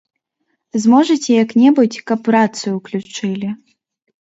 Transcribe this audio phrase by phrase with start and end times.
[0.85, 3.49] Зможаце як-небудзь, каб рацыю ўключылі?